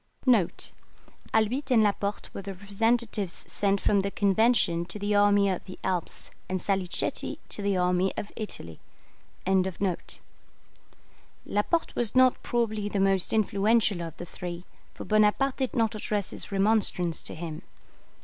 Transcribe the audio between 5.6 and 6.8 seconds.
the Alps, and